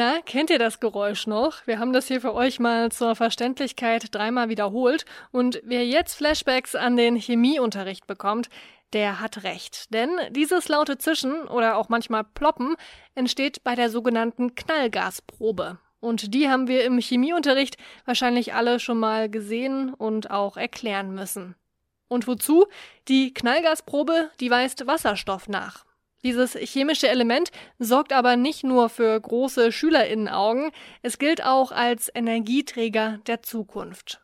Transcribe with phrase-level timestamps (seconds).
[0.00, 1.66] Na, kennt ihr das Geräusch noch?
[1.66, 5.04] Wir haben das hier für euch mal zur Verständlichkeit dreimal wiederholt.
[5.30, 8.48] Und wer jetzt Flashbacks an den Chemieunterricht bekommt,
[8.94, 9.92] der hat recht.
[9.92, 12.76] Denn dieses laute Zischen oder auch manchmal Ploppen
[13.14, 15.78] entsteht bei der sogenannten Knallgasprobe.
[16.00, 17.76] Und die haben wir im Chemieunterricht
[18.06, 21.56] wahrscheinlich alle schon mal gesehen und auch erklären müssen.
[22.08, 22.64] Und wozu?
[23.08, 25.84] Die Knallgasprobe, die weist Wasserstoff nach.
[26.22, 30.70] Dieses chemische Element sorgt aber nicht nur für große Schülerinnenaugen,
[31.02, 34.20] es gilt auch als Energieträger der Zukunft.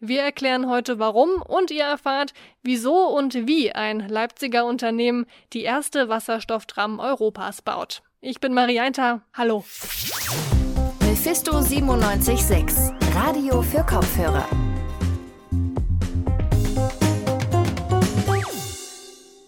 [0.00, 2.32] Wir erklären heute warum und ihr erfahrt,
[2.62, 8.02] wieso und wie ein Leipziger Unternehmen die erste Wasserstofftram Europas baut.
[8.20, 9.64] Ich bin Marianta, hallo.
[11.00, 14.46] Mephisto 976, Radio für Kopfhörer.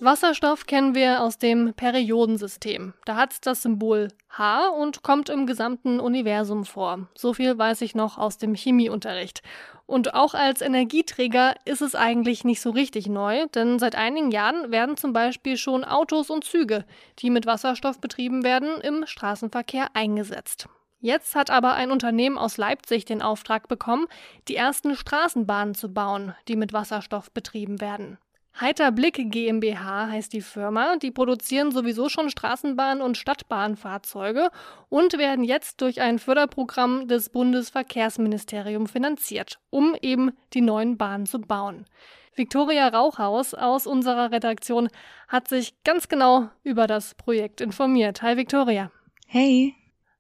[0.03, 2.95] Wasserstoff kennen wir aus dem Periodensystem.
[3.05, 7.09] Da hat es das Symbol H und kommt im gesamten Universum vor.
[7.15, 9.42] So viel weiß ich noch aus dem Chemieunterricht.
[9.84, 14.70] Und auch als Energieträger ist es eigentlich nicht so richtig neu, denn seit einigen Jahren
[14.70, 16.87] werden zum Beispiel schon Autos und Züge,
[17.19, 20.67] die mit Wasserstoff betrieben werden, im Straßenverkehr eingesetzt.
[21.01, 24.07] Jetzt hat aber ein Unternehmen aus Leipzig den Auftrag bekommen,
[24.48, 28.17] die ersten Straßenbahnen zu bauen, die mit Wasserstoff betrieben werden.
[28.59, 30.97] Heiter Blick GmbH heißt die Firma.
[30.97, 34.51] Die produzieren sowieso schon Straßenbahn- und Stadtbahnfahrzeuge
[34.89, 41.41] und werden jetzt durch ein Förderprogramm des Bundesverkehrsministeriums finanziert, um eben die neuen Bahnen zu
[41.41, 41.87] bauen.
[42.34, 44.89] Viktoria Rauchhaus aus unserer Redaktion
[45.29, 48.23] hat sich ganz genau über das Projekt informiert.
[48.23, 48.91] Hi Viktoria.
[49.27, 49.75] Hey.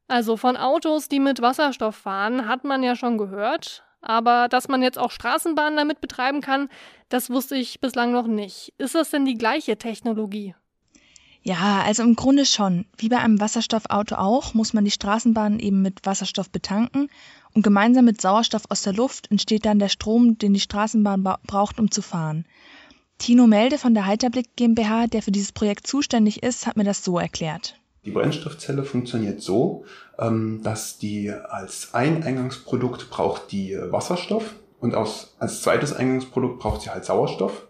[0.08, 3.84] Also von Autos, die mit Wasserstoff fahren, hat man ja schon gehört.
[4.00, 6.68] Aber dass man jetzt auch Straßenbahnen damit betreiben kann,
[7.08, 8.72] das wusste ich bislang noch nicht.
[8.78, 10.54] Ist das denn die gleiche Technologie?
[11.42, 12.84] Ja, also im Grunde schon.
[12.96, 17.08] Wie bei einem Wasserstoffauto auch, muss man die Straßenbahnen eben mit Wasserstoff betanken
[17.54, 21.78] und gemeinsam mit Sauerstoff aus der Luft entsteht dann der Strom, den die Straßenbahn braucht,
[21.78, 22.44] um zu fahren.
[23.18, 27.04] Tino Melde von der Heiterblick GmbH, der für dieses Projekt zuständig ist, hat mir das
[27.04, 27.76] so erklärt.
[28.04, 29.84] Die Brennstoffzelle funktioniert so,
[30.18, 36.82] ähm, dass die als ein Eingangsprodukt braucht die Wasserstoff und als, als zweites Eingangsprodukt braucht
[36.82, 37.66] sie halt Sauerstoff.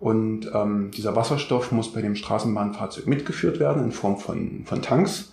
[0.00, 5.32] Und ähm, dieser Wasserstoff muss bei dem Straßenbahnfahrzeug mitgeführt werden in Form von, von Tanks.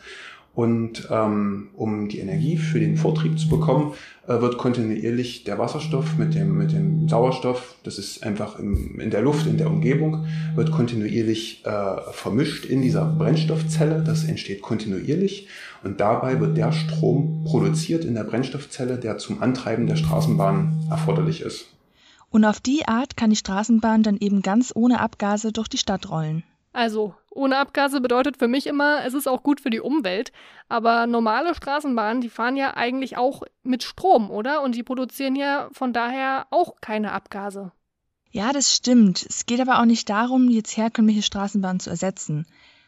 [0.55, 3.93] Und ähm, um die Energie für den Vortrieb zu bekommen,
[4.25, 9.11] äh, wird kontinuierlich der Wasserstoff mit dem, mit dem Sauerstoff, das ist einfach im, in
[9.11, 14.01] der Luft, in der Umgebung, wird kontinuierlich äh, vermischt in dieser Brennstoffzelle.
[14.01, 15.49] Das entsteht kontinuierlich.
[15.83, 21.41] Und dabei wird der Strom produziert in der Brennstoffzelle, der zum Antreiben der Straßenbahn erforderlich
[21.41, 21.67] ist.
[22.29, 26.09] Und auf die Art kann die Straßenbahn dann eben ganz ohne Abgase durch die Stadt
[26.09, 26.43] rollen.
[26.75, 30.33] Also, ohne Abgase bedeutet für mich immer, es ist auch gut für die Umwelt.
[30.67, 34.61] Aber normale Straßenbahnen, die fahren ja eigentlich auch mit Strom, oder?
[34.61, 37.71] Und die produzieren ja von daher auch keine Abgase.
[38.31, 39.25] Ja, das stimmt.
[39.25, 42.45] Es geht aber auch nicht darum, jetzt herkömmliche Straßenbahnen zu ersetzen.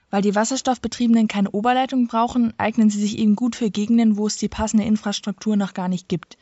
[0.09, 4.35] Weil die Wasserstoffbetriebenen keine Oberleitung brauchen, eignen sie sich eben gut für Gegenden, wo es
[4.35, 6.37] die passende Infrastruktur noch gar nicht gibt.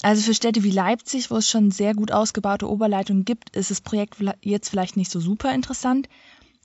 [0.00, 3.82] Also für Städte wie Leipzig, wo es schon sehr gut ausgebaute Oberleitungen gibt, ist das
[3.82, 6.08] Projekt jetzt vielleicht nicht so super interessant,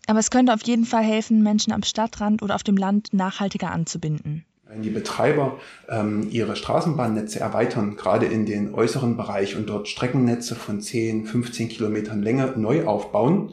[0.07, 3.71] aber es könnte auf jeden Fall helfen, Menschen am Stadtrand oder auf dem Land nachhaltiger
[3.71, 4.45] anzubinden.
[4.67, 10.55] Wenn die Betreiber ähm, ihre Straßenbahnnetze erweitern, gerade in den äußeren Bereich und dort Streckennetze
[10.55, 13.51] von 10, 15 Kilometern Länge neu aufbauen,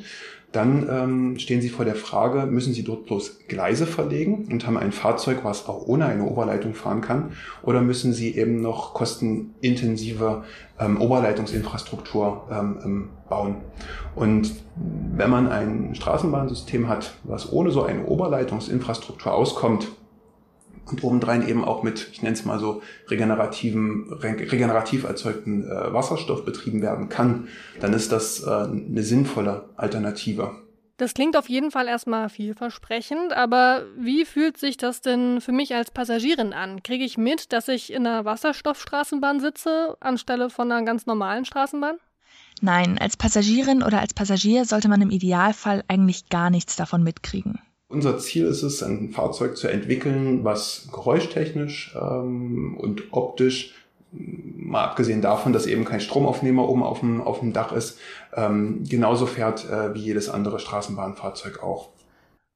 [0.52, 4.76] dann ähm, stehen sie vor der Frage, müssen sie dort bloß Gleise verlegen und haben
[4.76, 7.32] ein Fahrzeug, was auch ohne eine Oberleitung fahren kann,
[7.62, 10.44] oder müssen sie eben noch kostenintensive
[10.78, 13.56] ähm, Oberleitungsinfrastruktur ähm, ähm bauen.
[14.14, 14.52] Und
[15.16, 19.88] wenn man ein Straßenbahnsystem hat, was ohne so eine Oberleitungsinfrastruktur auskommt,
[20.90, 26.44] und obendrein eben auch mit, ich nenne es mal so, regenerativen, regenerativ erzeugten äh, Wasserstoff
[26.44, 27.48] betrieben werden kann,
[27.80, 30.50] dann ist das äh, eine sinnvolle Alternative.
[30.98, 35.74] Das klingt auf jeden Fall erstmal vielversprechend, aber wie fühlt sich das denn für mich
[35.74, 36.82] als Passagierin an?
[36.82, 41.96] Kriege ich mit, dass ich in einer Wasserstoffstraßenbahn sitze, anstelle von einer ganz normalen Straßenbahn?
[42.60, 47.58] Nein, als Passagierin oder als Passagier sollte man im Idealfall eigentlich gar nichts davon mitkriegen.
[47.92, 53.74] Unser Ziel ist es, ein Fahrzeug zu entwickeln, was geräuschtechnisch ähm, und optisch,
[54.12, 57.98] mal abgesehen davon, dass eben kein Stromaufnehmer oben auf dem, auf dem Dach ist,
[58.34, 61.88] ähm, genauso fährt äh, wie jedes andere Straßenbahnfahrzeug auch.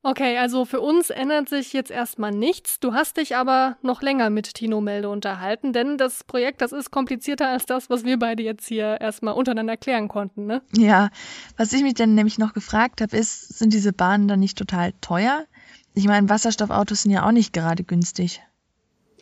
[0.08, 2.78] Okay, also für uns ändert sich jetzt erstmal nichts.
[2.78, 6.92] Du hast dich aber noch länger mit Tino Melde unterhalten, denn das Projekt, das ist
[6.92, 10.62] komplizierter als das, was wir beide jetzt hier erstmal untereinander klären konnten, ne?
[10.76, 11.08] Ja,
[11.56, 14.92] was ich mich dann nämlich noch gefragt habe, ist, sind diese Bahnen dann nicht total
[15.00, 15.44] teuer?
[15.92, 18.40] Ich meine, Wasserstoffautos sind ja auch nicht gerade günstig.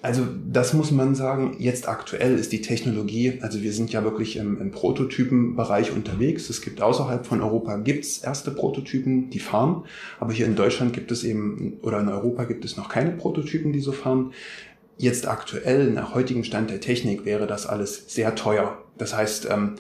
[0.05, 4.37] Also das muss man sagen, jetzt aktuell ist die Technologie, also wir sind ja wirklich
[4.37, 6.51] im, im Prototypenbereich unterwegs.
[6.51, 9.85] Es gibt außerhalb von Europa gibt's erste Prototypen, die fahren,
[10.21, 13.73] aber hier in Deutschland gibt es eben, oder in Europa gibt es noch keine Prototypen,
[13.73, 14.35] die so fahren.
[14.99, 18.77] Jetzt aktuell, nach heutigem Stand der Technik, wäre das alles sehr teuer.
[18.99, 19.77] Das heißt, ähm,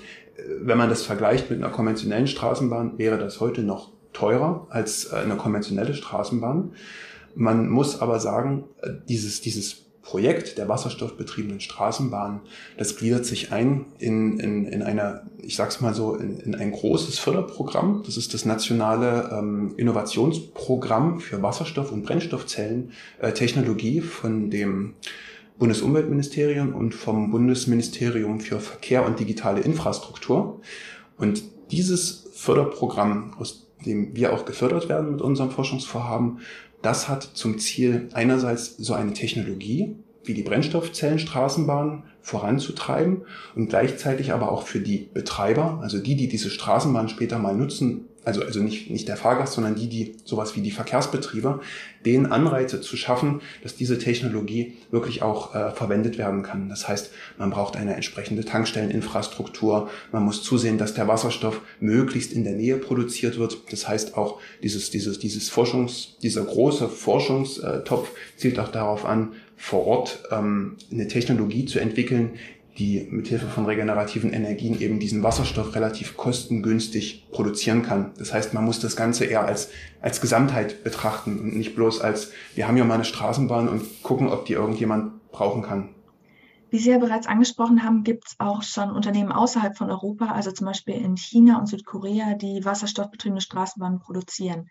[0.58, 5.16] wenn man das vergleicht mit einer konventionellen Straßenbahn, wäre das heute noch teurer als äh,
[5.16, 6.72] eine konventionelle Straßenbahn.
[7.34, 12.42] Man muss aber sagen, äh, dieses, dieses Projekt der wasserstoffbetriebenen Straßenbahn,
[12.76, 16.72] das gliedert sich ein in, in, in einer, ich sag's mal so, in, in ein
[16.72, 18.02] großes Förderprogramm.
[18.04, 24.94] Das ist das nationale ähm, Innovationsprogramm für Wasserstoff- und Brennstoffzellentechnologie äh, von dem
[25.58, 30.60] Bundesumweltministerium und vom Bundesministerium für Verkehr und digitale Infrastruktur.
[31.16, 36.40] Und dieses Förderprogramm, aus dem wir auch gefördert werden mit unserem Forschungsvorhaben,
[36.84, 43.22] das hat zum Ziel, einerseits so eine Technologie wie die Brennstoffzellenstraßenbahn voranzutreiben
[43.54, 48.06] und gleichzeitig aber auch für die Betreiber, also die, die diese Straßenbahn später mal nutzen,
[48.24, 51.60] also, also nicht, nicht der Fahrgast, sondern die, die sowas wie die Verkehrsbetriebe,
[52.04, 56.68] denen Anreize zu schaffen, dass diese Technologie wirklich auch äh, verwendet werden kann.
[56.68, 62.44] Das heißt, man braucht eine entsprechende Tankstelleninfrastruktur, man muss zusehen, dass der Wasserstoff möglichst in
[62.44, 63.58] der Nähe produziert wird.
[63.70, 69.86] Das heißt auch dieses, dieses, dieses Forschungs, dieser große Forschungstopf zielt auch darauf an, vor
[69.86, 72.32] Ort ähm, eine Technologie zu entwickeln,
[72.78, 78.12] die mithilfe von regenerativen Energien eben diesen Wasserstoff relativ kostengünstig produzieren kann.
[78.18, 82.32] Das heißt, man muss das Ganze eher als, als Gesamtheit betrachten und nicht bloß als,
[82.54, 85.90] wir haben ja mal eine Straßenbahn und gucken, ob die irgendjemand brauchen kann.
[86.70, 90.50] Wie Sie ja bereits angesprochen haben, gibt es auch schon Unternehmen außerhalb von Europa, also
[90.50, 94.68] zum Beispiel in China und Südkorea, die wasserstoffbetriebene Straßenbahnen produzieren.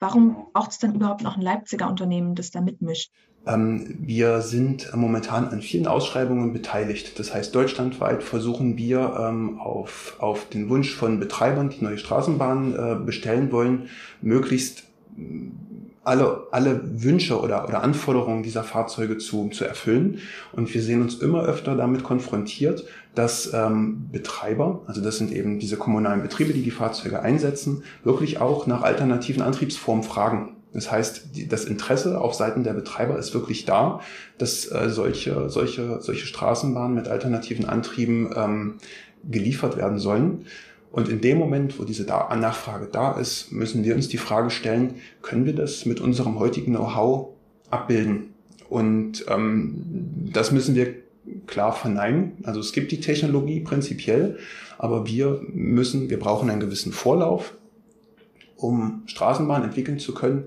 [0.00, 3.10] Warum braucht es denn überhaupt noch ein Leipziger Unternehmen, das da mitmischt?
[3.46, 7.18] Ähm, wir sind momentan an vielen Ausschreibungen beteiligt.
[7.18, 12.74] Das heißt, deutschlandweit versuchen wir ähm, auf, auf den Wunsch von Betreibern, die neue Straßenbahnen
[12.74, 13.88] äh, bestellen wollen,
[14.20, 14.84] möglichst
[16.08, 20.20] alle, alle Wünsche oder, oder Anforderungen dieser Fahrzeuge zu, zu erfüllen.
[20.52, 22.84] Und wir sehen uns immer öfter damit konfrontiert,
[23.14, 28.40] dass ähm, Betreiber, also das sind eben diese kommunalen Betriebe, die die Fahrzeuge einsetzen, wirklich
[28.40, 30.56] auch nach alternativen Antriebsformen fragen.
[30.72, 34.00] Das heißt, die, das Interesse auf Seiten der Betreiber ist wirklich da,
[34.38, 38.74] dass äh, solche, solche, solche Straßenbahnen mit alternativen Antrieben ähm,
[39.28, 40.46] geliefert werden sollen.
[40.90, 44.94] Und in dem Moment, wo diese Nachfrage da ist, müssen wir uns die Frage stellen,
[45.22, 47.28] können wir das mit unserem heutigen Know-how
[47.70, 48.34] abbilden?
[48.68, 50.94] Und ähm, das müssen wir
[51.46, 52.32] klar verneinen.
[52.42, 54.38] Also es gibt die Technologie prinzipiell,
[54.78, 57.54] aber wir müssen, wir brauchen einen gewissen Vorlauf,
[58.56, 60.44] um Straßenbahnen entwickeln zu können,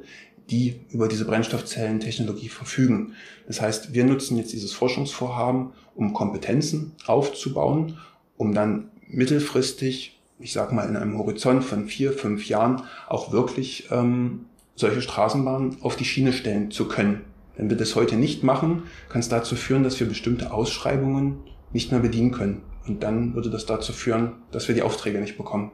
[0.50, 3.14] die über diese Brennstoffzellentechnologie verfügen.
[3.48, 7.98] Das heißt, wir nutzen jetzt dieses Forschungsvorhaben, um Kompetenzen aufzubauen,
[8.38, 13.90] um dann mittelfristig ich sage mal, in einem Horizont von vier, fünf Jahren auch wirklich
[13.92, 14.46] ähm,
[14.76, 17.26] solche Straßenbahnen auf die Schiene stellen zu können.
[17.56, 21.40] Wenn wir das heute nicht machen, kann es dazu führen, dass wir bestimmte Ausschreibungen
[21.74, 22.64] nicht mehr bedienen können.
[22.88, 25.72] Und dann würde das dazu führen, dass wir die Aufträge nicht bekommen.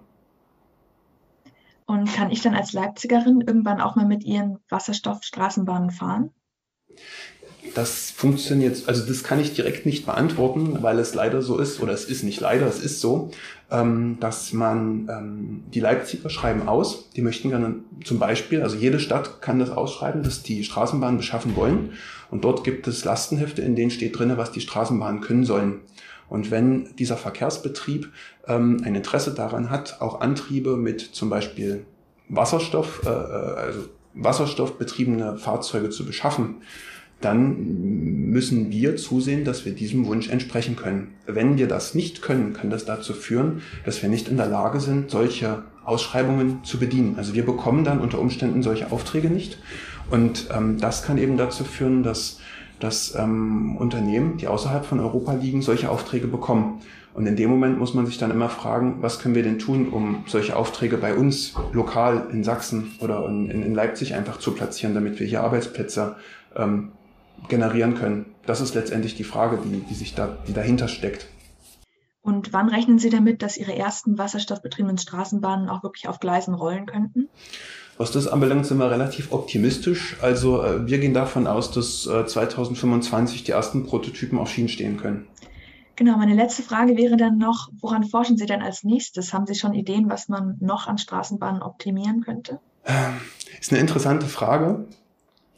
[1.86, 6.32] Und kann ich dann als Leipzigerin irgendwann auch mal mit Ihren Wasserstoffstraßenbahnen fahren?
[7.78, 11.94] Das funktioniert, also das kann ich direkt nicht beantworten, weil es leider so ist, oder
[11.94, 13.30] es ist nicht leider, es ist so,
[13.70, 19.00] ähm, dass man, ähm, die Leipziger schreiben aus, die möchten gerne zum Beispiel, also jede
[19.00, 21.92] Stadt kann das ausschreiben, dass die Straßenbahnen beschaffen wollen.
[22.32, 25.82] Und dort gibt es Lastenhefte, in denen steht drinne, was die Straßenbahnen können sollen.
[26.30, 28.12] Und wenn dieser Verkehrsbetrieb
[28.48, 31.86] ähm, ein Interesse daran hat, auch Antriebe mit zum Beispiel
[32.28, 33.82] Wasserstoff, äh, äh also
[34.16, 36.64] wasserstoffbetriebene Fahrzeuge zu beschaffen,
[37.22, 41.16] dann müssen wir zusehen, dass wir diesem Wunsch entsprechen können.
[41.26, 44.80] Wenn wir das nicht können, kann das dazu führen, dass wir nicht in der Lage
[44.80, 47.16] sind, solche Ausschreibungen zu bedienen.
[47.18, 49.58] Also wir bekommen dann unter Umständen solche Aufträge nicht.
[50.12, 52.40] Und ähm, das kann eben dazu führen, dass,
[52.80, 56.82] dass ähm, Unternehmen, die außerhalb von Europa liegen, solche Aufträge bekommen.
[57.14, 59.88] Und in dem Moment muss man sich dann immer fragen, was können wir denn tun,
[59.90, 64.94] um solche Aufträge bei uns lokal in Sachsen oder in, in Leipzig einfach zu platzieren,
[64.94, 66.18] damit wir hier Arbeitsplätze
[66.56, 66.92] ähm,
[67.50, 68.34] generieren können.
[68.46, 71.28] Das ist letztendlich die Frage, die, die sich da, die dahinter steckt.
[72.22, 76.86] Und wann rechnen Sie damit, dass Ihre ersten wasserstoffbetriebenen Straßenbahnen auch wirklich auf Gleisen rollen
[76.86, 77.30] könnten?
[77.98, 80.18] Was das anbelangt, sind wir relativ optimistisch.
[80.22, 84.98] Also äh, wir gehen davon aus, dass 2025 äh, die ersten Prototypen auf Schienen stehen
[84.98, 85.28] können.
[85.96, 89.34] Genau, meine letzte Frage wäre dann noch, woran forschen Sie denn als nächstes?
[89.34, 92.60] Haben Sie schon Ideen, was man noch an Straßenbahnen optimieren könnte?
[93.60, 94.86] Ist eine interessante Frage.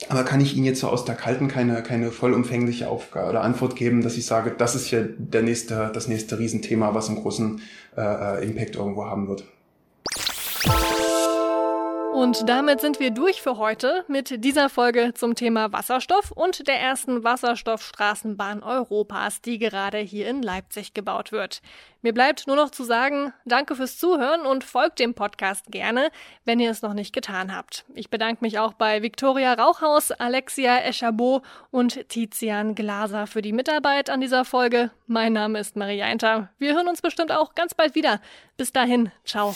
[0.07, 3.75] Aber kann ich Ihnen jetzt so aus der Kalten keine, keine vollumfängliche Aufgabe oder Antwort
[3.75, 7.61] geben, dass ich sage, das ist hier der nächste, das nächste Riesenthema, was einen großen
[7.97, 9.43] äh, äh Impact irgendwo haben wird.
[12.19, 16.77] Und damit sind wir durch für heute mit dieser Folge zum Thema Wasserstoff und der
[16.77, 21.61] ersten Wasserstoffstraßenbahn Europas, die gerade hier in Leipzig gebaut wird.
[22.01, 26.09] Mir bleibt nur noch zu sagen, danke fürs Zuhören und folgt dem Podcast gerne,
[26.43, 27.85] wenn ihr es noch nicht getan habt.
[27.93, 34.09] Ich bedanke mich auch bei Viktoria Rauchhaus, Alexia Eschabot und Tizian Glaser für die Mitarbeit
[34.09, 34.91] an dieser Folge.
[35.07, 36.49] Mein Name ist Maria Einter.
[36.57, 38.19] Wir hören uns bestimmt auch ganz bald wieder.
[38.57, 39.55] Bis dahin, ciao.